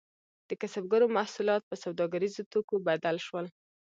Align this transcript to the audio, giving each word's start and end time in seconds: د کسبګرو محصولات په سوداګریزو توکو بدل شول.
د 0.49 0.51
کسبګرو 0.61 1.13
محصولات 1.17 1.61
په 1.65 1.75
سوداګریزو 1.83 2.47
توکو 2.51 2.75
بدل 2.87 3.15
شول. 3.27 3.45